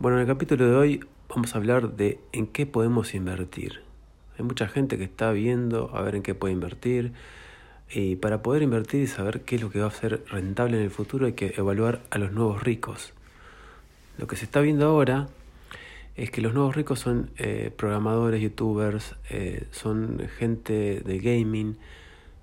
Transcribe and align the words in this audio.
Bueno, 0.00 0.18
en 0.18 0.20
el 0.20 0.28
capítulo 0.28 0.64
de 0.64 0.76
hoy 0.76 1.04
vamos 1.28 1.52
a 1.52 1.58
hablar 1.58 1.96
de 1.96 2.20
en 2.30 2.46
qué 2.46 2.66
podemos 2.66 3.14
invertir. 3.14 3.80
Hay 4.38 4.44
mucha 4.44 4.68
gente 4.68 4.96
que 4.96 5.02
está 5.02 5.32
viendo 5.32 5.90
a 5.92 6.02
ver 6.02 6.14
en 6.14 6.22
qué 6.22 6.36
puede 6.36 6.54
invertir. 6.54 7.14
Y 7.90 8.14
para 8.14 8.40
poder 8.40 8.62
invertir 8.62 9.02
y 9.02 9.08
saber 9.08 9.40
qué 9.40 9.56
es 9.56 9.60
lo 9.62 9.70
que 9.70 9.80
va 9.80 9.88
a 9.88 9.90
ser 9.90 10.24
rentable 10.28 10.76
en 10.76 10.84
el 10.84 10.92
futuro 10.92 11.26
hay 11.26 11.32
que 11.32 11.52
evaluar 11.56 12.00
a 12.10 12.18
los 12.18 12.30
nuevos 12.30 12.62
ricos. 12.62 13.12
Lo 14.18 14.28
que 14.28 14.36
se 14.36 14.44
está 14.44 14.60
viendo 14.60 14.86
ahora 14.86 15.26
es 16.14 16.30
que 16.30 16.42
los 16.42 16.54
nuevos 16.54 16.76
ricos 16.76 17.00
son 17.00 17.32
eh, 17.36 17.72
programadores, 17.76 18.40
youtubers, 18.40 19.16
eh, 19.30 19.66
son 19.72 20.28
gente 20.38 21.00
de 21.00 21.18
gaming 21.18 21.76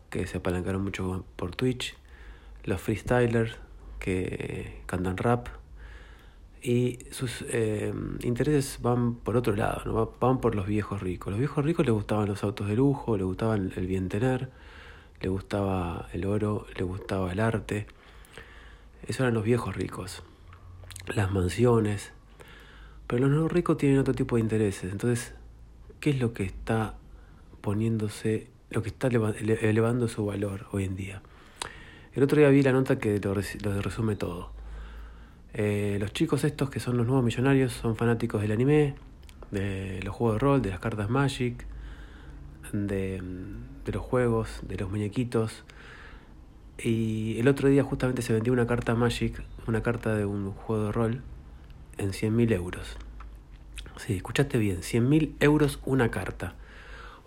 que 0.09 0.27
se 0.27 0.39
apalancaron 0.39 0.83
mucho 0.83 1.23
por 1.37 1.55
Twitch, 1.55 1.95
los 2.65 2.81
freestylers 2.81 3.55
que 3.99 4.81
cantan 4.87 5.15
rap, 5.15 5.47
y 6.65 6.97
sus 7.11 7.43
eh, 7.49 7.93
intereses 8.23 8.79
van 8.81 9.17
por 9.17 9.37
otro 9.37 9.55
lado, 9.55 9.83
¿no? 9.85 10.13
van 10.19 10.41
por 10.41 10.55
los 10.55 10.65
viejos 10.65 10.99
ricos. 10.99 11.29
Los 11.29 11.37
viejos 11.37 11.63
ricos 11.63 11.85
les 11.85 11.93
gustaban 11.93 12.27
los 12.27 12.43
autos 12.43 12.67
de 12.67 12.75
lujo, 12.75 13.17
les 13.17 13.25
gustaba 13.25 13.53
el 13.53 13.85
bien 13.85 14.09
tener, 14.09 14.49
les 15.21 15.29
gustaba 15.29 16.09
el 16.11 16.25
oro, 16.25 16.65
les 16.75 16.83
gustaba 16.83 17.31
el 17.31 17.39
arte. 17.39 17.85
Esos 19.03 19.19
eran 19.19 19.35
los 19.35 19.43
viejos 19.43 19.75
ricos, 19.75 20.23
las 21.13 21.31
mansiones. 21.31 22.13
Pero 23.05 23.21
los 23.21 23.29
nuevos 23.29 23.51
ricos 23.51 23.77
tienen 23.77 23.99
otro 23.99 24.15
tipo 24.15 24.37
de 24.37 24.41
intereses. 24.41 24.91
Entonces, 24.91 25.35
¿qué 25.99 26.09
es 26.09 26.19
lo 26.19 26.33
que 26.33 26.45
está 26.45 26.95
poniéndose, 27.61 28.49
lo 28.71 28.81
que 28.81 28.89
está 28.89 29.07
elevando 29.07 30.07
su 30.07 30.25
valor 30.25 30.65
hoy 30.71 30.85
en 30.85 30.95
día? 30.95 31.21
El 32.13 32.23
otro 32.23 32.39
día 32.39 32.49
vi 32.49 32.63
la 32.63 32.71
nota 32.71 32.97
que 32.97 33.19
lo 33.19 33.35
resume 33.35 34.15
todo. 34.15 34.54
Eh, 35.57 35.95
los 36.01 36.11
chicos 36.11 36.43
estos 36.43 36.69
que 36.69 36.81
son 36.81 36.97
los 36.97 37.07
nuevos 37.07 37.23
millonarios 37.23 37.71
son 37.71 37.95
fanáticos 37.95 38.41
del 38.41 38.51
anime, 38.51 38.95
de 39.51 40.01
los 40.03 40.13
juegos 40.13 40.35
de 40.35 40.39
rol, 40.39 40.61
de 40.61 40.69
las 40.69 40.79
cartas 40.81 41.09
Magic, 41.09 41.65
de, 42.73 43.23
los 43.85 44.01
juegos, 44.03 44.59
de 44.67 44.75
los 44.75 44.91
muñequitos. 44.91 45.63
Y 46.77 47.39
el 47.39 47.47
otro 47.47 47.69
día 47.69 47.83
justamente 47.85 48.21
se 48.21 48.33
vendió 48.33 48.51
una 48.51 48.67
carta 48.67 48.95
Magic, 48.95 49.41
una 49.65 49.81
carta 49.81 50.13
de 50.13 50.25
un 50.25 50.51
juego 50.51 50.87
de 50.87 50.91
rol, 50.91 51.21
en 51.97 52.09
100.000 52.11 52.51
euros. 52.51 52.97
Sí, 53.95 54.17
escuchaste 54.17 54.57
bien, 54.57 54.81
100.000 54.81 55.35
euros 55.39 55.79
una 55.85 56.11
carta. 56.11 56.55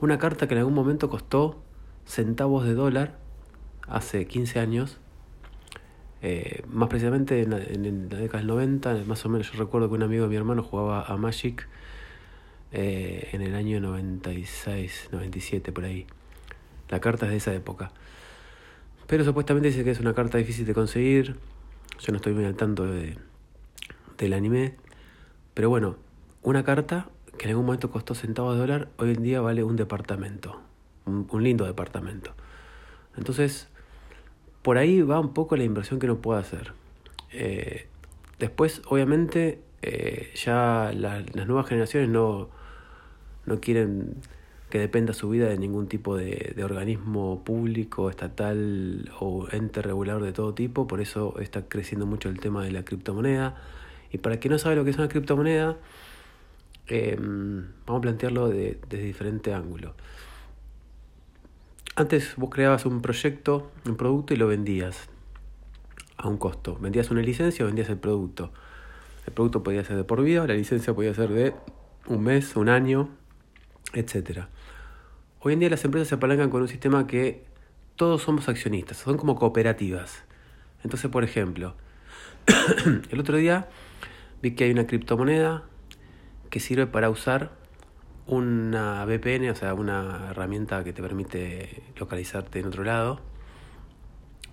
Una 0.01 0.19
carta 0.19 0.47
que 0.47 0.53
en 0.53 0.59
algún 0.59 0.75
momento 0.75 1.09
costó 1.09 1.63
centavos 2.05 2.67
de 2.67 2.75
dólar 2.75 3.17
hace 3.87 4.27
15 4.27 4.61
años 4.61 4.99
eh, 6.21 6.63
más 6.69 6.89
precisamente 6.89 7.43
en 7.43 7.51
la, 7.51 7.59
década 8.19 8.39
del 8.39 8.49
90, 8.49 9.05
más 9.07 9.25
o 9.25 9.29
menos 9.29 9.53
yo 9.53 9.59
recuerdo 9.59 9.89
que 9.89 9.95
un 9.95 10.03
amigo 10.03 10.25
de 10.25 10.29
mi 10.29 10.37
hermano 10.37 10.63
jugaba 10.63 11.05
a 11.05 11.17
Magic 11.17 11.69
eh, 12.73 13.29
en 13.33 13.43
el 13.43 13.55
año 13.55 13.81
96, 13.81 15.11
97 15.13 15.73
por 15.73 15.85
ahí. 15.85 16.07
La 16.89 17.01
carta 17.01 17.27
es 17.27 17.33
de 17.33 17.37
esa 17.37 17.55
época. 17.55 17.93
Pero 19.07 19.25
supuestamente 19.25 19.69
dice 19.69 19.85
que 19.85 19.91
es 19.91 20.01
una 20.01 20.13
carta 20.13 20.39
difícil 20.39 20.67
de 20.67 20.75
conseguir. 20.75 21.37
Yo 22.01 22.13
no 22.13 22.17
estoy 22.17 22.35
muy 22.35 22.45
al 22.45 22.57
tanto 22.57 22.85
de, 22.87 23.17
del 24.19 24.33
anime. 24.33 24.75
Pero 25.55 25.71
bueno, 25.71 25.97
una 26.43 26.65
carta 26.65 27.09
que 27.39 27.45
en 27.45 27.51
algún 27.51 27.67
momento 27.67 27.91
costó 27.91 28.15
centavos 28.15 28.55
de 28.55 28.61
dólar, 28.61 28.89
hoy 28.97 29.13
en 29.13 29.23
día 29.23 29.41
vale 29.41 29.63
un 29.63 29.77
departamento. 29.77 30.61
un 31.07 31.43
lindo 31.43 31.65
departamento. 31.65 32.35
Entonces, 33.17 33.69
por 34.63 34.79
ahí 34.79 35.03
va 35.03 35.21
un 35.21 35.33
poco 35.35 35.57
la 35.57 35.65
inversión 35.65 35.99
que 35.99 36.07
uno 36.07 36.19
puede 36.19 36.41
hacer. 36.41 36.73
Eh, 37.33 37.87
después, 38.39 38.83
obviamente, 38.87 39.61
eh, 39.83 40.33
ya 40.35 40.93
las 40.95 41.47
nuevas 41.47 41.67
generaciones 41.67 42.09
no, 42.09 42.49
no 43.47 43.61
quieren 43.61 44.17
que 44.71 44.79
dependa 44.79 45.15
su 45.15 45.31
vida 45.31 45.49
de 45.49 45.57
ningún 45.57 45.89
tipo 45.89 46.17
de, 46.17 46.55
organismo 46.63 47.43
público, 47.45 48.11
estatal 48.11 49.11
o 49.19 49.49
ente 49.51 49.81
regulador 49.81 50.23
de 50.25 50.33
todo 50.33 50.53
tipo, 50.53 50.87
por 50.87 51.01
eso 51.01 51.39
está 51.41 51.69
creciendo 51.69 52.07
mucho 52.07 52.29
el 52.29 52.39
tema 52.39 52.63
de 52.65 52.73
la 52.73 52.85
criptomoneda. 52.85 53.57
Y 54.13 54.19
para 54.19 54.39
quien 54.39 54.53
no 54.53 54.59
sabe 54.59 54.77
lo 54.77 54.85
que 54.85 54.91
es 54.91 54.99
una 54.99 55.09
criptomoneda, 55.09 55.77
eh, 56.87 57.17
vamos 57.19 57.99
a 57.99 58.01
plantearlo 58.01 58.49
de, 58.49 58.79
desde 58.89 59.05
diferente 59.05 59.55
ángulo. 59.55 59.95
Antes 61.99 62.37
vos 62.37 62.49
creabas 62.49 62.87
un 62.87 63.03
proyecto, 63.03 63.73
un 63.85 63.97
producto 63.97 64.33
y 64.33 64.37
lo 64.37 64.47
vendías 64.47 65.09
a 66.17 66.29
un 66.29 66.37
costo. 66.37 66.79
Vendías 66.79 67.11
una 67.11 67.23
licencia 67.23 67.65
o 67.65 67.67
vendías 67.67 67.89
el 67.89 67.97
producto. 67.97 68.53
El 69.27 69.33
producto 69.33 69.65
podía 69.65 69.83
ser 69.83 69.97
de 69.97 70.05
por 70.05 70.23
vida, 70.23 70.47
la 70.47 70.55
licencia 70.55 70.95
podía 70.95 71.13
ser 71.13 71.31
de 71.31 71.55
un 72.07 72.23
mes, 72.23 72.55
un 72.55 72.69
año, 72.69 73.09
etc. 73.95 74.43
Hoy 75.41 75.55
en 75.55 75.59
día 75.59 75.71
las 75.71 75.85
empresas 75.85 76.07
se 76.07 76.15
apalancan 76.15 76.51
con 76.51 76.63
un 76.63 76.69
sistema 76.69 77.09
que 77.09 77.45
todos 77.97 78.23
somos 78.23 78.49
accionistas, 78.49 78.99
son 78.99 79.17
como 79.17 79.35
cooperativas. 79.35 80.23
Entonces, 80.85 81.11
por 81.11 81.25
ejemplo, 81.25 81.75
el 83.11 83.19
otro 83.19 83.39
día 83.39 83.71
vi 84.41 84.53
que 84.53 84.63
hay 84.63 84.71
una 84.71 84.87
criptomoneda 84.87 85.65
que 86.49 86.61
sirve 86.61 86.87
para 86.87 87.11
usar 87.11 87.58
una 88.29 89.05
VPN, 89.07 89.51
o 89.51 89.55
sea, 89.55 89.75
una 89.75 90.29
herramienta 90.31 90.85
que 90.85 90.93
te 90.93 91.03
permite 91.03 91.83
localizarte 91.97 92.61
en 92.61 92.67
otro 92.67 92.85
lado, 92.85 93.21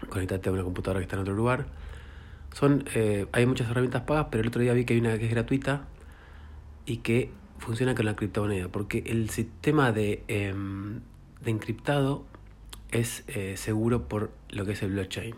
conectarte 0.10 0.50
a 0.50 0.54
una 0.54 0.64
computadora 0.64 1.00
que 1.00 1.04
está 1.04 1.18
en 1.18 1.22
otro 1.22 1.36
lugar. 1.36 1.68
Son, 2.54 2.86
eh, 2.96 3.28
hay 3.34 3.46
muchas 3.46 3.70
herramientas 3.70 4.04
pagas, 4.04 4.28
pero 4.32 4.42
el 4.42 4.48
otro 4.48 4.62
día 4.62 4.74
vi 4.74 4.86
que 4.86 4.94
hay 4.94 5.00
una 5.02 5.18
que 5.18 5.26
es 5.26 5.32
gratuita 5.32 5.88
y 6.86 6.98
que 6.98 7.30
funciona 7.60 7.96
con 7.96 8.06
la 8.06 8.16
criptomoneda, 8.16 8.70
porque 8.70 9.04
el 9.08 9.30
sistema 9.30 9.92
de, 9.92 10.24
em, 10.30 11.02
de 11.44 11.52
encriptado 11.52 12.26
es 12.92 13.24
eh, 13.28 13.58
seguro 13.58 14.08
por 14.08 14.32
lo 14.50 14.66
que 14.66 14.72
es 14.72 14.84
el 14.84 14.92
blockchain. 14.92 15.36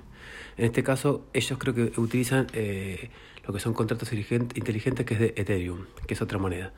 En 0.58 0.66
este 0.66 0.84
caso, 0.84 1.26
ellos 1.34 1.58
creo 1.58 1.74
que 1.74 2.00
utilizan 2.00 2.48
eh, 2.54 3.10
lo 3.48 3.54
que 3.54 3.60
son 3.60 3.74
contratos 3.74 4.12
inteligentes, 4.14 5.06
que 5.06 5.14
es 5.16 5.20
de 5.20 5.34
Ethereum, 5.38 5.86
que 6.06 6.14
es 6.14 6.22
otra 6.22 6.38
moneda. 6.38 6.74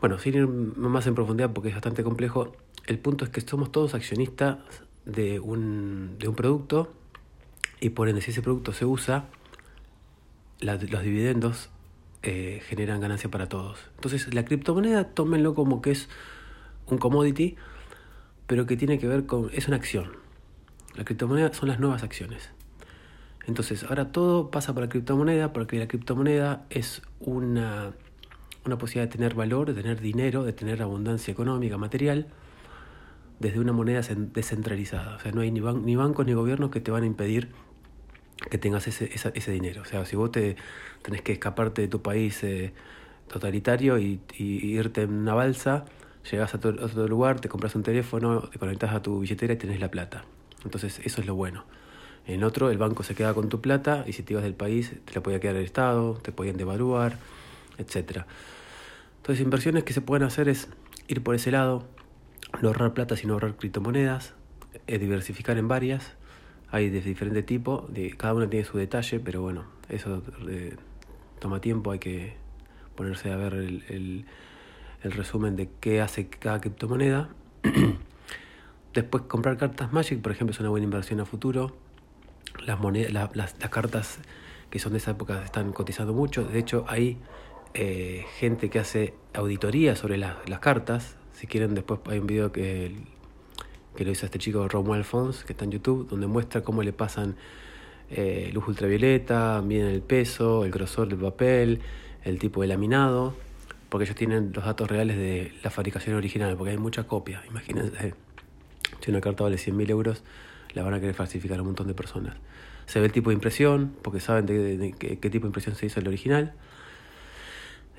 Bueno, 0.00 0.18
sin 0.18 0.34
ir 0.34 0.46
más 0.46 1.06
en 1.06 1.14
profundidad 1.14 1.52
porque 1.52 1.70
es 1.70 1.74
bastante 1.74 2.04
complejo, 2.04 2.52
el 2.86 2.98
punto 2.98 3.24
es 3.24 3.30
que 3.30 3.40
somos 3.40 3.72
todos 3.72 3.94
accionistas 3.94 4.58
de 5.04 5.40
un, 5.40 6.16
de 6.18 6.28
un 6.28 6.34
producto 6.34 6.92
y 7.80 7.90
por 7.90 8.08
ende 8.08 8.20
si 8.20 8.30
ese 8.30 8.42
producto 8.42 8.72
se 8.72 8.84
usa, 8.84 9.26
los 10.60 11.02
dividendos 11.02 11.70
eh, 12.22 12.60
generan 12.66 13.00
ganancia 13.00 13.30
para 13.30 13.48
todos. 13.48 13.78
Entonces 13.96 14.32
la 14.34 14.44
criptomoneda 14.44 15.04
tómenlo 15.04 15.54
como 15.54 15.82
que 15.82 15.92
es 15.92 16.08
un 16.86 16.98
commodity, 16.98 17.56
pero 18.46 18.66
que 18.66 18.76
tiene 18.76 18.98
que 18.98 19.08
ver 19.08 19.26
con, 19.26 19.50
es 19.52 19.68
una 19.68 19.76
acción. 19.76 20.12
La 20.96 21.04
criptomoneda 21.04 21.52
son 21.52 21.68
las 21.68 21.80
nuevas 21.80 22.02
acciones. 22.02 22.50
Entonces 23.46 23.84
ahora 23.84 24.12
todo 24.12 24.50
pasa 24.50 24.74
por 24.74 24.82
la 24.82 24.88
criptomoneda 24.88 25.52
porque 25.52 25.78
la 25.78 25.88
criptomoneda 25.88 26.66
es 26.70 27.02
una 27.20 27.92
una 28.68 28.78
posibilidad 28.78 29.10
de 29.10 29.16
tener 29.16 29.34
valor, 29.34 29.72
de 29.72 29.82
tener 29.82 30.00
dinero, 30.00 30.44
de 30.44 30.52
tener 30.52 30.82
abundancia 30.82 31.32
económica, 31.32 31.76
material, 31.76 32.28
desde 33.40 33.60
una 33.60 33.72
moneda 33.72 34.00
descentralizada. 34.16 35.16
O 35.16 35.20
sea, 35.20 35.32
no 35.32 35.40
hay 35.40 35.50
ni, 35.50 35.60
ni 35.60 35.96
bancos 35.96 36.26
ni 36.26 36.34
gobiernos 36.34 36.70
que 36.70 36.80
te 36.80 36.90
van 36.90 37.02
a 37.02 37.06
impedir 37.06 37.48
que 38.50 38.58
tengas 38.58 38.86
ese, 38.86 39.52
dinero. 39.52 39.82
O 39.82 39.84
sea, 39.84 40.04
si 40.06 40.16
vos 40.16 40.30
te 40.30 40.56
tenés 41.02 41.22
que 41.22 41.32
escaparte 41.32 41.82
de 41.82 41.88
tu 41.88 42.02
país 42.02 42.42
eh, 42.44 42.72
totalitario 43.26 43.98
y, 43.98 44.20
irte 44.38 45.02
en 45.02 45.12
una 45.12 45.34
balsa, 45.34 45.84
llegás 46.30 46.54
a 46.54 46.58
otro, 46.58 47.08
lugar, 47.08 47.40
te 47.40 47.48
compras 47.48 47.74
un 47.74 47.82
teléfono, 47.82 48.42
te 48.42 48.58
conectas 48.58 48.92
a 48.94 49.02
tu 49.02 49.20
billetera 49.20 49.54
y 49.54 49.56
tenés 49.56 49.80
la 49.80 49.90
plata. 49.90 50.24
Entonces, 50.64 51.00
eso 51.04 51.20
es 51.20 51.26
lo 51.26 51.34
bueno. 51.34 51.64
En 52.26 52.44
otro, 52.44 52.70
el 52.70 52.78
banco 52.78 53.02
se 53.02 53.14
queda 53.14 53.32
con 53.34 53.48
tu 53.48 53.60
plata 53.60 54.04
y 54.06 54.12
si 54.12 54.22
te 54.22 54.34
ibas 54.34 54.44
del 54.44 54.54
país, 54.54 54.92
te 55.04 55.14
la 55.14 55.22
podía 55.22 55.40
quedar 55.40 55.56
el 55.56 55.64
Estado, 55.64 56.14
te 56.14 56.30
podían 56.30 56.56
devaluar, 56.56 57.16
etcétera. 57.78 58.26
Entonces, 59.18 59.44
inversiones 59.44 59.84
que 59.84 59.92
se 59.92 60.00
pueden 60.00 60.26
hacer 60.26 60.48
es 60.48 60.68
ir 61.06 61.22
por 61.22 61.34
ese 61.34 61.50
lado, 61.50 61.86
no 62.62 62.68
ahorrar 62.68 62.94
plata, 62.94 63.16
sino 63.16 63.34
ahorrar 63.34 63.56
criptomonedas, 63.56 64.34
eh, 64.86 64.98
diversificar 64.98 65.58
en 65.58 65.68
varias. 65.68 66.14
Hay 66.70 66.90
de 66.90 67.00
diferente 67.00 67.42
tipo, 67.42 67.86
de, 67.88 68.16
cada 68.16 68.34
una 68.34 68.48
tiene 68.48 68.64
su 68.64 68.78
detalle, 68.78 69.20
pero 69.20 69.40
bueno, 69.42 69.64
eso 69.88 70.22
eh, 70.48 70.76
toma 71.38 71.60
tiempo, 71.60 71.90
hay 71.90 71.98
que 71.98 72.34
ponerse 72.94 73.32
a 73.32 73.36
ver 73.36 73.54
el, 73.54 74.26
resumen 75.02 75.56
de 75.56 75.70
qué 75.80 76.00
hace 76.00 76.28
cada 76.28 76.60
criptomoneda. 76.60 77.30
Después 78.94 79.24
comprar 79.24 79.56
cartas 79.56 79.92
Magic, 79.92 80.20
por 80.20 80.32
ejemplo, 80.32 80.52
es 80.52 80.60
una 80.60 80.68
buena 80.70 80.84
inversión 80.84 81.20
a 81.20 81.24
futuro. 81.24 81.76
Las, 82.66 82.78
monedas, 82.80 83.12
las, 83.12 83.34
las 83.36 83.70
cartas 83.70 84.18
que 84.70 84.78
son 84.78 84.92
de 84.92 84.98
esa 84.98 85.12
época 85.12 85.42
están 85.44 85.72
cotizando 85.72 86.12
mucho. 86.12 86.44
De 86.44 86.58
hecho, 86.58 86.84
hay 86.88 87.18
eh, 87.74 88.24
gente 88.38 88.70
que 88.70 88.78
hace 88.78 89.14
auditoría 89.34 89.96
sobre 89.96 90.16
las 90.18 90.58
cartas. 90.60 91.16
Si 91.32 91.46
quieren, 91.46 91.74
después 91.74 92.00
hay 92.06 92.18
un 92.18 92.26
video 92.26 92.52
que, 92.52 92.96
que 93.96 94.04
lo 94.04 94.10
hizo 94.10 94.26
este 94.26 94.38
chico 94.38 94.66
Romuald 94.68 95.04
Fons, 95.04 95.44
que 95.44 95.52
está 95.52 95.64
en 95.64 95.72
YouTube, 95.72 96.08
donde 96.08 96.26
muestra 96.26 96.62
cómo 96.62 96.82
le 96.82 96.92
pasan 96.92 97.36
eh, 98.10 98.50
luz 98.54 98.66
ultravioleta, 98.68 99.62
miden 99.62 99.88
el 99.88 100.00
peso, 100.00 100.64
el 100.64 100.70
grosor 100.70 101.08
del 101.08 101.18
papel, 101.18 101.80
el 102.24 102.38
tipo 102.38 102.62
de 102.62 102.68
laminado, 102.68 103.34
porque 103.88 104.04
ellos 104.04 104.16
tienen 104.16 104.52
los 104.54 104.64
datos 104.64 104.88
reales 104.88 105.16
de 105.16 105.52
la 105.62 105.70
fabricación 105.70 106.16
original, 106.16 106.56
porque 106.56 106.70
hay 106.72 106.78
mucha 106.78 107.04
copia. 107.04 107.42
Imagínense, 107.48 108.14
si 109.00 109.10
una 109.10 109.20
carta 109.20 109.44
vale 109.44 109.56
100.000 109.56 109.90
euros, 109.90 110.22
la 110.74 110.82
van 110.82 110.94
a 110.94 111.00
querer 111.00 111.14
falsificar 111.14 111.58
a 111.58 111.62
un 111.62 111.68
montón 111.68 111.86
de 111.86 111.94
personas. 111.94 112.36
Se 112.86 113.00
ve 113.00 113.06
el 113.06 113.12
tipo 113.12 113.30
de 113.30 113.34
impresión, 113.34 113.94
porque 114.02 114.20
saben 114.20 114.46
de, 114.46 114.94
qué, 114.98 115.16
tipo 115.16 115.44
de 115.44 115.48
impresión 115.48 115.74
se 115.74 115.86
hizo 115.86 116.00
el 116.00 116.08
original. 116.08 116.54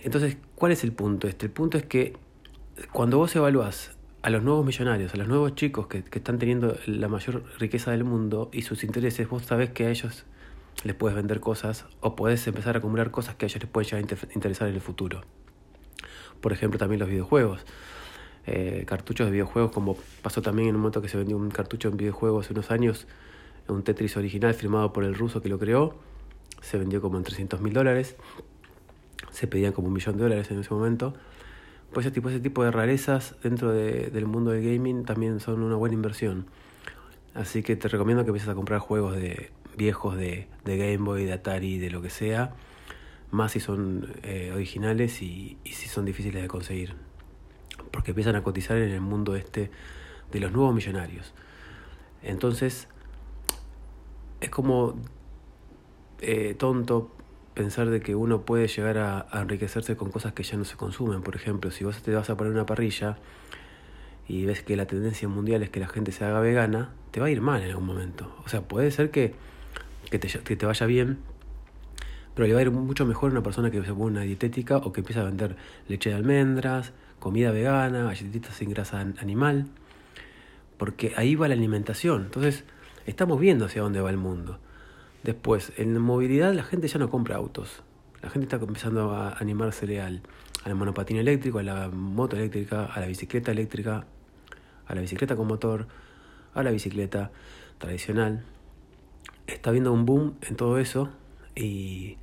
Entonces, 0.04 0.38
¿cuál 0.56 0.72
es 0.72 0.84
el 0.84 0.92
punto? 0.92 1.28
Este, 1.28 1.46
el 1.46 1.52
punto 1.52 1.78
es 1.78 1.86
que 1.86 2.14
cuando 2.92 3.18
vos 3.18 3.36
evaluás 3.36 3.92
a 4.22 4.30
los 4.30 4.44
nuevos 4.44 4.66
millonarios, 4.66 5.14
a 5.14 5.18
los 5.18 5.28
nuevos 5.28 5.56
chicos 5.56 5.88
que, 5.88 6.04
están 6.12 6.40
teniendo 6.40 6.78
la 6.86 7.08
mayor 7.08 7.44
riqueza 7.58 7.92
del 7.92 8.04
mundo 8.04 8.50
y 8.52 8.64
sus 8.64 8.84
intereses, 8.84 9.28
vos 9.30 9.44
sabés 9.44 9.70
que 9.72 9.86
a 9.86 9.90
ellos 9.90 10.26
les 10.84 10.96
puedes 10.96 11.16
vender 11.16 11.40
cosas 11.40 11.86
o 12.00 12.16
puedes 12.16 12.46
empezar 12.48 12.76
a 12.76 12.80
acumular 12.80 13.12
cosas 13.12 13.36
que 13.36 13.46
a 13.46 13.48
ellos 13.48 13.62
les 13.62 13.70
pueden 13.70 13.90
llegar 13.90 14.20
a 14.30 14.34
interesar 14.34 14.68
en 14.70 14.76
el 14.76 14.82
futuro. 14.82 15.22
Por 16.42 16.54
ejemplo, 16.54 16.80
también 16.80 17.00
los 17.00 17.10
videojuegos. 17.10 17.66
Eh, 18.48 18.86
cartuchos 18.88 19.28
de 19.28 19.32
videojuegos, 19.32 19.72
como 19.72 19.98
pasó 20.22 20.42
también 20.42 20.70
en 20.70 20.76
un 20.76 20.82
momento 20.82 21.02
que 21.02 21.10
se 21.10 21.18
vendió 21.18 21.38
un 21.38 21.52
cartucho 21.52 21.90
en 21.90 21.98
videojuegos 21.98 22.46
hace 22.46 22.54
unos 22.54 22.72
años, 22.72 23.08
un 23.68 23.84
Tetris 23.84 24.18
original 24.18 24.54
firmado 24.54 24.94
por 24.94 25.04
el 25.04 25.14
ruso 25.14 25.42
que 25.42 25.50
lo 25.50 25.60
creó, 25.60 25.96
se 26.62 26.78
vendió 26.78 27.02
como 27.02 27.18
en 27.18 27.24
300 27.24 27.62
mil 27.62 27.74
dólares, 27.74 28.16
se 29.32 29.48
pedían 29.48 29.74
como 29.74 29.88
un 29.88 29.94
millón 29.94 30.18
de 30.18 30.24
dólares 30.24 30.52
en 30.52 30.60
ese 30.60 30.74
momento. 30.74 31.14
Pues 31.94 32.06
ese 32.06 32.14
tipo, 32.14 32.30
ese 32.30 32.40
tipo 32.40 32.64
de 32.64 32.72
rarezas 32.72 33.36
dentro 33.42 33.72
de, 33.72 34.10
del 34.12 34.26
mundo 34.26 34.52
del 34.52 34.64
gaming 34.64 35.06
también 35.06 35.40
son 35.40 35.64
una 35.64 35.76
buena 35.76 35.96
inversión. 35.96 36.46
Así 37.34 37.64
que 37.64 37.76
te 37.76 37.88
recomiendo 37.88 38.24
que 38.24 38.30
empieces 38.30 38.50
a 38.50 38.56
comprar 38.56 38.80
juegos 38.80 39.16
de 39.16 39.52
viejos 39.78 40.18
de, 40.18 40.48
Game 40.66 40.98
Boy, 40.98 41.26
de 41.26 41.34
Atari, 41.34 41.78
de 41.78 41.90
lo 41.90 42.02
que 42.02 42.10
sea, 42.10 42.54
más 43.32 43.54
si 43.54 43.60
son 43.60 44.14
eh, 44.24 44.52
originales 44.54 45.22
y, 45.22 45.58
y 45.64 45.74
si 45.74 45.88
son 45.88 46.06
difíciles 46.06 46.42
de 46.42 46.48
conseguir. 46.48 46.96
Porque 47.92 48.12
empiezan 48.12 48.36
a 48.36 48.44
cotizar 48.44 48.78
en 48.78 48.92
el 48.92 49.02
mundo 49.02 49.36
este 49.36 49.72
de 50.32 50.40
los 50.40 50.52
nuevos 50.52 50.76
millonarios. 50.76 51.34
Entonces, 52.22 52.88
es 54.42 54.50
como 54.50 54.96
eh, 56.22 56.56
tonto 56.58 57.12
pensar 57.60 57.90
de 57.90 58.00
que 58.00 58.16
uno 58.16 58.44
puede 58.44 58.70
llegar 58.70 58.98
a, 58.98 59.28
enriquecerse 59.34 59.98
con 59.98 60.12
cosas 60.12 60.32
que 60.32 60.44
ya 60.44 60.56
no 60.56 60.64
se 60.64 60.78
consumen. 60.78 61.22
Por 61.22 61.36
ejemplo, 61.36 61.72
si 61.72 61.84
vos 61.84 62.02
te 62.02 62.16
vas 62.16 62.30
a 62.30 62.38
poner 62.38 62.54
una 62.54 62.66
parrilla 62.66 63.18
y 64.30 64.46
ves 64.46 64.64
que 64.64 64.78
la 64.78 64.86
tendencia 64.86 65.28
mundial 65.28 65.62
es 65.62 65.70
que 65.70 65.82
la 65.82 65.90
gente 65.90 66.14
se 66.14 66.24
haga 66.24 66.40
vegana, 66.40 66.94
te 67.12 67.20
va 67.20 67.26
a 67.26 67.30
ir 67.30 67.42
mal 67.42 67.62
en 67.62 67.72
algún 67.72 67.86
momento. 67.86 68.34
O 68.46 68.48
sea, 68.48 68.62
puede 68.62 68.92
ser 68.92 69.12
que, 69.12 69.36
que, 70.10 70.20
te, 70.20 70.30
que 70.30 70.56
te 70.56 70.66
vaya 70.66 70.86
bien, 70.86 71.18
pero 72.34 72.48
le 72.48 72.54
va 72.54 72.60
a 72.60 72.62
ir 72.62 72.72
mucho 72.72 73.06
mejor 73.06 73.32
a 73.32 73.34
una 73.34 73.44
persona 73.44 73.70
que 73.72 73.84
se 73.84 73.94
pone 73.94 74.06
una 74.06 74.22
dietética 74.22 74.78
o 74.78 74.94
que 74.94 75.02
empieza 75.02 75.20
a 75.20 75.26
vender 75.26 75.58
leche 75.90 76.12
de 76.12 76.16
almendras, 76.16 76.94
comida 77.20 77.52
vegana, 77.52 78.06
galletitas 78.06 78.56
sin 78.56 78.70
grasa 78.70 79.02
animal, 79.02 79.66
porque 80.78 81.12
ahí 81.18 81.36
va 81.36 81.50
la 81.50 81.56
alimentación. 81.56 82.22
Entonces, 82.22 82.64
estamos 83.06 83.38
viendo 83.38 83.66
hacia 83.66 83.82
dónde 83.82 84.00
va 84.00 84.12
el 84.12 84.18
mundo. 84.18 84.60
Después, 85.24 85.74
en 85.78 86.00
movilidad 86.00 86.54
la 86.54 86.64
gente 86.64 86.88
ya 86.88 87.00
no 87.00 87.10
compra 87.10 87.36
autos. 87.36 87.84
La 88.22 88.30
gente 88.30 88.46
está 88.46 88.58
empezando 88.58 89.12
a 89.12 89.34
animarse 89.34 90.02
al, 90.02 90.22
al 90.64 90.76
monopatín 90.76 91.18
eléctrico, 91.18 91.60
a 91.60 91.64
la 91.64 91.90
moto 91.90 92.36
eléctrica, 92.36 92.86
a 92.86 93.00
la 93.00 93.08
bicicleta 93.08 93.52
eléctrica, 93.52 94.06
a 94.88 94.96
la 94.96 95.02
bicicleta 95.02 95.36
con 95.36 95.48
motor, 95.48 95.88
a 96.54 96.64
la 96.64 96.72
bicicleta 96.72 97.32
tradicional. 97.78 98.44
Está 99.48 99.70
habiendo 99.70 99.92
un 99.94 100.06
boom 100.06 100.36
en 100.42 100.56
todo 100.56 100.78
eso 100.80 101.10
y, 101.56 102.18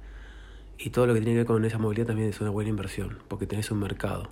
y 0.79 0.91
todo 0.91 1.07
lo 1.07 1.15
que 1.15 1.21
tiene 1.21 1.33
que 1.33 1.39
ver 1.39 1.47
con 1.47 1.65
esa 1.65 1.79
movilidad 1.79 2.09
también 2.09 2.29
es 2.29 2.41
una 2.41 2.51
buena 2.51 2.71
inversión, 2.71 3.19
porque 3.29 3.47
tenés 3.47 3.71
un 3.71 3.79
mercado. 3.81 4.31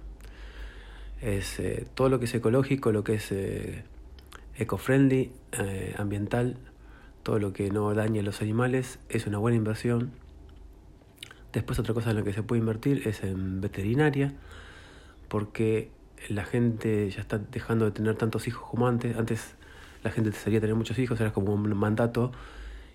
Es 1.21 1.59
eh, 1.61 1.87
todo 1.95 2.09
lo 2.09 2.19
que 2.19 2.27
es 2.27 2.35
ecológico, 2.35 2.93
lo 2.93 3.03
que 3.05 3.15
es 3.15 3.33
eh, 3.33 3.85
eco-friendly, 4.57 5.33
eh, 5.53 5.95
ambiental, 5.97 6.59
todo 7.25 7.41
lo 7.41 7.53
que 7.53 7.71
no 7.71 7.93
daña 7.95 8.21
a 8.21 8.25
los 8.25 8.43
animales, 8.43 9.01
es 9.09 9.27
una 9.27 9.39
buena 9.39 9.57
inversión. 9.57 10.13
Después 11.53 11.79
otra 11.79 11.95
cosa 11.95 12.11
en 12.11 12.17
la 12.17 12.23
que 12.23 12.33
se 12.33 12.43
puede 12.43 12.61
invertir 12.61 13.09
es 13.09 13.25
en 13.25 13.61
veterinaria, 13.61 14.35
porque 15.29 15.91
la 16.29 16.45
gente 16.45 17.11
ya 17.11 17.21
está 17.21 17.39
dejando 17.39 17.87
de 17.87 17.91
tener 17.91 18.15
tantos 18.17 18.47
hijos 18.47 18.69
como 18.69 18.87
antes. 18.87 19.17
Antes 19.17 19.57
la 20.05 20.11
gente 20.11 20.31
desearía 20.31 20.61
tener 20.61 20.77
muchos 20.77 20.99
hijos, 20.99 21.19
era 21.21 21.33
como 21.33 21.55
un 21.55 21.75
mandato, 21.75 22.31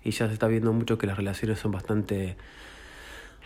y 0.03 0.11
ya 0.11 0.27
se 0.27 0.33
está 0.33 0.47
viendo 0.47 0.71
mucho 0.73 0.97
que 0.97 1.07
las 1.07 1.17
relaciones 1.17 1.59
son 1.59 1.71
bastante 1.71 2.37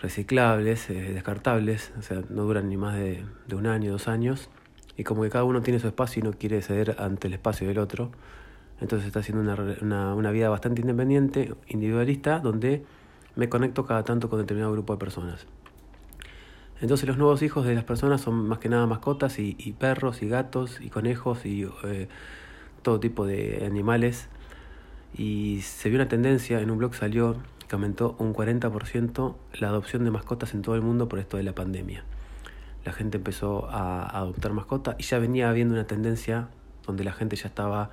reciclables, 0.01 0.89
eh, 0.89 1.13
descartables, 1.13 1.93
o 1.97 2.01
sea, 2.01 2.21
no 2.29 2.43
duran 2.43 2.67
ni 2.67 2.75
más 2.75 2.95
de, 2.97 3.23
de, 3.47 3.55
un 3.55 3.67
año, 3.67 3.91
dos 3.91 4.09
años, 4.09 4.49
y 4.97 5.05
como 5.05 5.23
que 5.23 5.29
cada 5.29 5.45
uno 5.45 5.61
tiene 5.61 5.79
su 5.79 5.87
espacio 5.87 6.19
y 6.19 6.23
no 6.23 6.33
quiere 6.33 6.61
ceder 6.61 6.97
ante 6.99 7.27
el 7.27 7.33
espacio 7.33 7.67
del 7.69 7.79
otro, 7.79 8.11
entonces 8.83 9.07
está 9.07 9.21
haciendo 9.21 9.41
una, 9.41 9.55
una, 9.81 10.13
una 10.13 10.31
vida 10.31 10.49
bastante 10.49 10.81
independiente, 10.81 11.55
individualista, 11.69 12.39
donde 12.39 12.83
me 13.37 13.47
conecto 13.47 13.85
cada 13.85 14.03
tanto 14.03 14.29
con 14.29 14.39
determinado 14.39 14.73
grupo 14.73 14.91
de 14.91 14.99
personas. 14.99 15.47
Entonces 16.81 17.07
los 17.07 17.17
nuevos 17.17 17.41
hijos 17.43 17.65
de 17.65 17.75
las 17.75 17.85
personas 17.85 18.19
son 18.19 18.45
más 18.45 18.59
que 18.59 18.67
nada 18.67 18.85
mascotas 18.85 19.39
y, 19.39 19.53
perros 19.79 20.21
y 20.21 20.27
gatos 20.27 20.81
y 20.81 20.89
conejos 20.89 21.45
y 21.45 21.65
eh, 21.85 22.09
todo 22.81 22.99
tipo 22.99 23.25
de 23.25 23.63
animales. 23.65 24.27
Y 25.17 25.61
se 25.61 25.87
vio 25.87 25.97
una 25.97 26.09
tendencia, 26.09 26.59
en 26.59 26.69
un 26.69 26.77
blog 26.77 26.93
salió 26.93 27.37
que 27.69 27.75
aumentó 27.75 28.17
un 28.19 28.33
40% 28.33 29.33
la 29.61 29.69
adopción 29.69 30.03
de 30.03 30.11
mascotas 30.11 30.53
en 30.53 30.61
todo 30.61 30.75
el 30.75 30.81
mundo 30.81 31.07
por 31.07 31.19
esto 31.19 31.37
de 31.37 31.43
la 31.43 31.55
pandemia. 31.55 32.03
La 32.83 32.91
gente 32.91 33.15
empezó 33.15 33.69
a 33.69 34.05
adoptar 34.17 34.51
mascotas 34.51 34.95
y 34.99 35.03
ya 35.03 35.19
venía 35.19 35.49
habiendo 35.49 35.75
una 35.75 35.87
tendencia 35.87 36.49
donde 36.85 37.05
la 37.05 37.13
gente 37.13 37.37
ya 37.37 37.47
estaba 37.47 37.91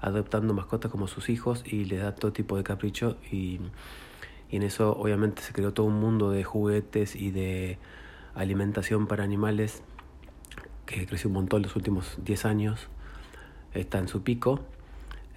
adoptando 0.00 0.54
mascotas 0.54 0.90
como 0.90 1.08
sus 1.08 1.28
hijos 1.28 1.64
y 1.66 1.84
les 1.84 2.02
da 2.02 2.14
todo 2.14 2.32
tipo 2.32 2.56
de 2.56 2.64
capricho 2.64 3.16
y, 3.30 3.60
en 4.50 4.62
eso 4.62 4.92
obviamente 4.96 5.42
se 5.42 5.52
creó 5.52 5.72
todo 5.72 5.86
un 5.86 5.98
mundo 5.98 6.30
de 6.30 6.44
juguetes 6.44 7.16
y 7.16 7.32
de 7.32 7.78
alimentación 8.34 9.08
para 9.08 9.24
animales 9.24 9.82
que 10.86 11.06
creció 11.06 11.28
un 11.28 11.34
montón 11.34 11.62
los 11.62 11.74
últimos 11.74 12.18
10 12.24 12.44
años, 12.44 12.88
está 13.72 13.98
en 13.98 14.06
su 14.06 14.22
pico. 14.22 14.60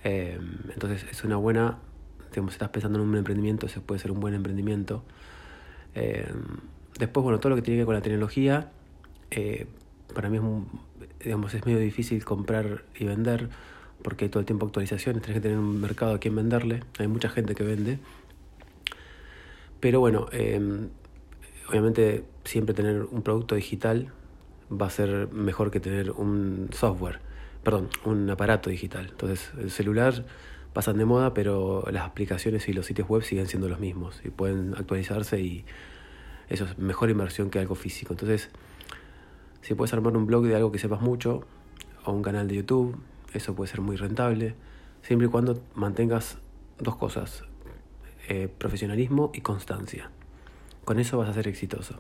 Eh, 0.03 0.39
entonces 0.73 1.05
es 1.09 1.23
una 1.23 1.37
buena, 1.37 1.79
digamos, 2.29 2.51
si 2.51 2.55
estás 2.55 2.69
pensando 2.69 2.99
en 2.99 3.07
un 3.07 3.15
emprendimiento, 3.15 3.65
ese 3.65 3.81
puede 3.81 3.99
ser 3.99 4.11
un 4.11 4.19
buen 4.19 4.33
emprendimiento. 4.33 5.03
Eh, 5.95 6.31
después, 6.99 7.23
bueno, 7.23 7.39
todo 7.39 7.51
lo 7.51 7.55
que 7.55 7.61
tiene 7.61 7.77
que 7.77 7.79
ver 7.79 7.85
con 7.87 7.95
la 7.95 8.01
tecnología, 8.01 8.71
eh, 9.31 9.67
para 10.13 10.29
mí 10.29 10.37
es, 10.37 10.43
digamos, 11.23 11.53
es 11.53 11.65
medio 11.65 11.79
difícil 11.79 12.23
comprar 12.23 12.83
y 12.95 13.05
vender 13.05 13.49
porque 14.01 14.25
hay 14.25 14.29
todo 14.29 14.39
el 14.39 14.45
tiempo 14.45 14.65
actualizaciones, 14.65 15.21
tienes 15.21 15.41
que 15.41 15.41
tener 15.41 15.57
un 15.57 15.79
mercado 15.81 16.13
a 16.13 16.19
quien 16.19 16.35
venderle, 16.35 16.83
hay 16.99 17.07
mucha 17.07 17.29
gente 17.29 17.55
que 17.55 17.63
vende. 17.63 17.99
Pero 19.79 19.99
bueno, 19.99 20.27
eh, 20.31 20.87
obviamente 21.69 22.23
siempre 22.43 22.73
tener 22.73 23.03
un 23.03 23.21
producto 23.21 23.55
digital 23.55 24.11
va 24.71 24.87
a 24.87 24.89
ser 24.89 25.29
mejor 25.31 25.71
que 25.71 25.79
tener 25.79 26.11
un 26.11 26.69
software, 26.71 27.19
perdón, 27.63 27.89
un 28.05 28.29
aparato 28.29 28.69
digital. 28.69 29.07
Entonces, 29.11 29.51
el 29.59 29.71
celular 29.71 30.25
pasan 30.73 30.97
de 30.97 31.05
moda, 31.05 31.33
pero 31.33 31.85
las 31.91 32.05
aplicaciones 32.05 32.67
y 32.67 32.73
los 32.73 32.85
sitios 32.85 33.07
web 33.07 33.23
siguen 33.23 33.47
siendo 33.47 33.69
los 33.69 33.79
mismos 33.79 34.21
y 34.23 34.29
pueden 34.29 34.75
actualizarse 34.75 35.39
y 35.39 35.65
eso 36.49 36.65
es 36.65 36.77
mejor 36.77 37.09
inversión 37.09 37.49
que 37.49 37.59
algo 37.59 37.75
físico. 37.75 38.13
Entonces, 38.13 38.49
si 39.61 39.73
puedes 39.73 39.93
armar 39.93 40.15
un 40.15 40.25
blog 40.27 40.45
de 40.45 40.55
algo 40.55 40.71
que 40.71 40.79
sepas 40.79 41.01
mucho 41.01 41.43
o 42.05 42.11
un 42.11 42.21
canal 42.21 42.47
de 42.47 42.55
YouTube, 42.55 42.97
eso 43.33 43.55
puede 43.55 43.69
ser 43.69 43.81
muy 43.81 43.95
rentable, 43.95 44.55
siempre 45.01 45.27
y 45.27 45.29
cuando 45.29 45.61
mantengas 45.75 46.37
dos 46.79 46.95
cosas, 46.95 47.43
eh, 48.29 48.49
profesionalismo 48.57 49.31
y 49.33 49.41
constancia. 49.41 50.09
Con 50.85 50.99
eso 50.99 51.17
vas 51.17 51.29
a 51.29 51.33
ser 51.33 51.47
exitoso. 51.47 51.95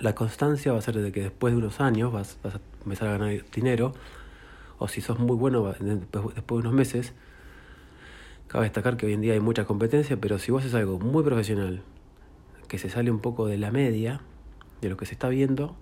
La 0.00 0.14
constancia 0.14 0.72
va 0.72 0.78
a 0.78 0.82
ser 0.82 0.96
de 0.98 1.12
que 1.12 1.22
después 1.22 1.52
de 1.52 1.58
unos 1.58 1.80
años 1.80 2.12
vas, 2.12 2.38
vas 2.42 2.56
a 2.56 2.60
empezar 2.84 3.08
a 3.08 3.12
ganar 3.12 3.44
dinero, 3.54 3.94
o 4.78 4.88
si 4.88 5.00
sos 5.00 5.18
muy 5.18 5.36
bueno 5.36 5.72
después, 5.72 6.34
de 6.34 6.54
unos 6.54 6.72
meses, 6.72 7.12
cabe 8.48 8.64
destacar 8.64 8.96
que 8.96 9.06
hoy 9.06 9.12
en 9.12 9.20
día 9.20 9.34
hay 9.34 9.40
mucha 9.40 9.64
competencia, 9.64 10.16
pero 10.20 10.38
si 10.38 10.50
vos 10.50 10.62
haces 10.62 10.74
algo 10.74 10.98
muy 10.98 11.22
profesional, 11.22 11.82
que 12.68 12.78
se 12.78 12.90
sale 12.90 13.10
un 13.10 13.20
poco 13.20 13.46
de 13.46 13.56
la 13.56 13.70
media, 13.70 14.20
de 14.80 14.88
lo 14.88 14.96
que 14.96 15.06
se 15.06 15.12
está 15.12 15.28
viendo, 15.28 15.76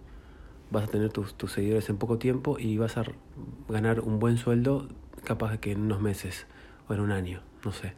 vas 0.72 0.84
a 0.84 0.86
tener 0.86 1.10
tus, 1.10 1.34
seguidores 1.52 1.88
en 1.90 1.98
poco 1.98 2.18
tiempo 2.18 2.58
y 2.58 2.78
vas 2.78 2.96
a 2.96 3.04
ganar 3.68 4.00
un 4.00 4.18
buen 4.18 4.38
sueldo 4.38 4.88
capaz 5.22 5.52
de 5.52 5.58
que 5.58 5.72
en 5.72 5.82
unos 5.82 6.00
meses 6.00 6.46
o 6.88 6.94
en 6.94 7.00
un 7.00 7.12
año, 7.12 7.42
no 7.64 7.72
sé. 7.72 7.92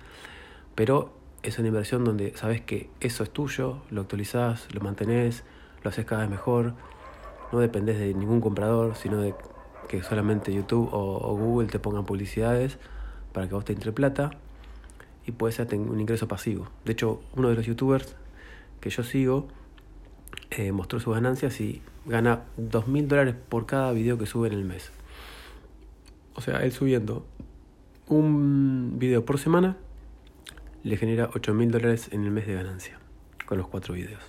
Pero 0.74 1.12
es 1.44 1.58
una 1.58 1.68
inversión 1.68 2.04
donde 2.04 2.36
sabes 2.36 2.60
que 2.60 2.90
eso 3.00 3.22
es 3.22 3.30
tuyo, 3.30 3.78
lo 3.90 4.02
actualizás, 4.02 4.66
lo 4.74 4.80
mantenés, 4.80 5.44
lo 5.82 5.90
haces 5.90 6.04
cada 6.04 6.22
vez 6.22 6.30
mejor, 6.30 6.74
no 7.52 7.60
dependes 7.60 7.98
de 7.98 8.12
ningún 8.12 8.40
comprador, 8.40 8.96
sino 8.96 9.18
de 9.18 9.34
que 9.88 10.02
solamente 10.02 10.52
YouTube 10.52 10.88
o, 10.92 11.36
Google 11.36 11.68
te 11.68 11.78
pongan 11.78 12.04
publicidades 12.04 12.78
para 13.32 13.46
que 13.46 13.54
vos 13.54 13.64
te 13.64 13.72
entre 13.72 13.92
plata 13.92 14.30
y 15.26 15.32
puede 15.32 15.52
ser 15.52 15.72
un 15.74 16.00
ingreso 16.00 16.26
pasivo. 16.26 16.66
De 16.84 16.92
hecho, 16.92 17.20
uno 17.36 17.50
de 17.50 17.54
los 17.54 17.66
youtubers 17.66 18.16
que 18.80 18.90
yo 18.90 19.04
sigo 19.04 19.46
eh, 20.56 20.72
mostró 20.72 21.00
sus 21.00 21.14
ganancias 21.14 21.60
y 21.60 21.82
gana 22.06 22.44
dos 22.56 22.88
mil 22.88 23.08
dólares 23.08 23.34
por 23.48 23.66
cada 23.66 23.92
video 23.92 24.18
que 24.18 24.26
sube 24.26 24.48
en 24.48 24.54
el 24.54 24.64
mes. 24.64 24.90
O 26.34 26.40
sea, 26.40 26.64
él 26.64 26.72
subiendo 26.72 27.26
un 28.08 28.98
video 28.98 29.24
por 29.24 29.38
semana 29.38 29.76
le 30.82 30.96
genera 30.98 31.30
8 31.34 31.54
mil 31.54 31.70
dólares 31.70 32.08
en 32.12 32.24
el 32.24 32.30
mes 32.30 32.46
de 32.46 32.54
ganancia 32.54 32.98
con 33.46 33.58
los 33.58 33.66
cuatro 33.68 33.94
videos. 33.94 34.22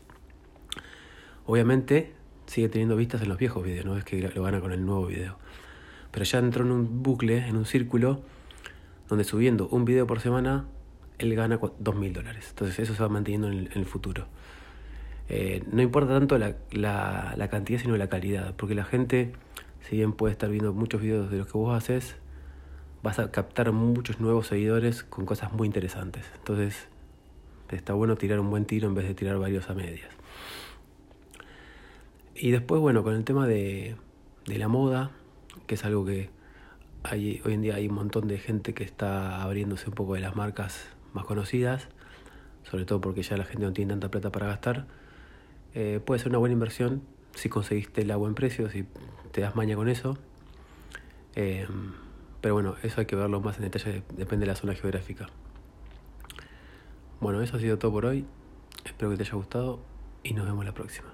Obviamente 1.46 2.14
sigue 2.48 2.70
teniendo 2.70 2.96
vistas 2.96 3.22
en 3.22 3.30
los 3.30 3.38
viejos 3.38 3.64
videos, 3.64 3.86
no 3.86 3.98
es 3.98 4.04
que 4.04 4.20
lo 4.22 4.44
gana 4.44 4.62
con 4.62 4.72
el 4.72 4.86
nuevo 4.86 5.08
video. 5.08 5.38
Pero 6.12 6.24
ya 6.24 6.40
entró 6.40 6.64
en 6.64 6.72
un 6.72 7.04
bucle, 7.04 7.46
en 7.48 7.58
un 7.58 7.66
círculo, 7.66 8.22
donde 9.10 9.24
subiendo 9.24 9.68
un 9.68 9.84
video 9.86 10.08
por 10.08 10.22
semana, 10.22 10.66
él 11.18 11.36
gana 11.36 11.60
dos 11.80 11.96
mil 11.96 12.14
dólares. 12.14 12.48
Entonces 12.50 12.80
eso 12.80 12.96
se 12.96 13.04
va 13.04 13.10
manteniendo 13.10 13.50
en 13.50 13.70
el, 13.74 13.86
futuro. 13.86 14.28
Eh, 15.28 15.64
no 15.72 15.82
importa 15.82 16.14
tanto 16.14 16.38
la, 16.38 16.56
la, 16.72 17.48
cantidad, 17.50 17.80
sino 17.80 17.98
la 17.98 18.10
calidad, 18.10 18.54
porque 18.56 18.76
la 18.76 18.86
gente, 18.86 19.34
si 19.82 19.98
bien 19.98 20.14
puede 20.14 20.32
estar 20.34 20.50
viendo 20.50 20.74
muchos 20.74 21.02
videos 21.02 21.32
de 21.32 21.38
los 21.38 21.48
que 21.48 21.58
vos 21.58 21.76
haces, 21.76 22.16
vas 23.02 23.20
a 23.20 23.32
captar 23.32 23.72
muchos 23.72 24.20
nuevos 24.20 24.48
seguidores 24.48 25.04
con 25.04 25.26
cosas 25.26 25.52
muy 25.54 25.68
interesantes. 25.68 26.26
Entonces, 26.38 26.88
está 27.72 27.94
bueno 27.94 28.16
tirar 28.16 28.40
un 28.40 28.50
buen 28.50 28.66
tiro 28.66 28.88
en 28.88 28.96
vez 28.96 29.08
de 29.08 29.16
tirar 29.16 29.38
varios 29.38 29.70
a 29.70 29.74
medias. 29.74 30.10
Y 32.36 32.52
después, 32.52 32.82
bueno, 32.82 33.04
con 33.04 33.16
el 33.16 33.24
tema 33.24 33.48
de, 33.48 33.96
de 34.46 34.58
la 34.58 34.68
moda, 34.68 35.12
que 35.68 35.76
es 35.76 35.86
algo 35.86 36.06
que 36.06 36.30
hoy 37.12 37.42
en 37.46 37.62
día 37.62 37.76
hay 37.76 37.88
un 37.88 37.96
montón 37.96 38.28
de 38.28 38.38
gente 38.38 38.74
que 38.74 38.84
está 38.84 39.42
abriéndose 39.42 39.90
un 39.90 39.96
poco 39.96 40.16
de 40.16 40.22
las 40.22 40.36
marcas 40.36 40.88
más 41.14 41.26
conocidas, 41.26 41.88
sobre 42.64 42.86
todo 42.86 43.02
porque 43.02 43.22
ya 43.22 43.38
la 43.38 43.46
gente 43.46 43.64
no 43.64 43.74
tiene 43.74 43.92
tanta 43.92 44.10
plata 44.10 44.32
para 44.32 44.48
gastar. 44.48 44.86
Eh, 45.76 46.00
puede 46.04 46.20
ser 46.20 46.30
una 46.30 46.38
buena 46.38 46.54
inversión 46.54 47.02
si 47.36 47.50
conseguiste 47.50 48.02
el 48.02 48.16
buen 48.16 48.34
precio, 48.34 48.70
si 48.70 48.86
te 49.32 49.42
das 49.42 49.56
maña 49.56 49.76
con 49.76 49.90
eso. 49.90 50.18
Eh, 51.36 51.68
pero 52.42 52.54
bueno, 52.54 52.76
eso 52.82 53.02
hay 53.02 53.06
que 53.06 53.16
verlo 53.16 53.42
más 53.42 53.58
en 53.58 53.64
detalle, 53.64 54.04
depende 54.16 54.46
de 54.46 54.54
la 54.54 54.56
zona 54.56 54.74
geográfica. 54.74 55.28
Bueno, 57.20 57.42
eso 57.42 57.58
ha 57.58 57.60
sido 57.60 57.78
todo 57.78 57.92
por 57.92 58.06
hoy. 58.06 58.26
Espero 58.86 59.12
que 59.12 59.18
te 59.18 59.24
haya 59.24 59.34
gustado 59.34 59.80
y 60.24 60.34
nos 60.34 60.46
vemos 60.46 60.64
la 60.64 60.74
próxima. 60.74 61.14